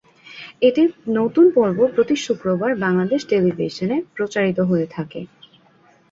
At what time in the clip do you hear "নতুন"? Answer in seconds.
1.11-1.45